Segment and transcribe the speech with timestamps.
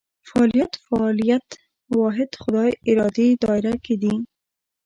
[0.27, 1.47] فعالیت فاعلیت
[1.97, 4.13] واحد خدای ارادې دایره کې دي.